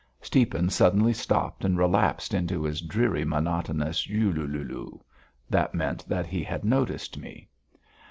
[0.19, 5.01] Stiepan suddenly stopped and relapsed into his dreary, monotonous "U lu lu lu."
[5.47, 7.49] That meant that he had noticed me.